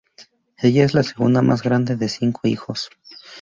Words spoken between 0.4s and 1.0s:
Ella es